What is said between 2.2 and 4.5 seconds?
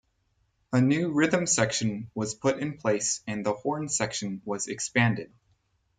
put in place, and the horn section